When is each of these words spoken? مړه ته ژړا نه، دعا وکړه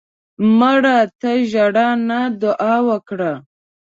مړه 0.57 0.97
ته 1.19 1.31
ژړا 1.51 1.89
نه، 2.07 2.19
دعا 2.41 2.75
وکړه 2.87 3.31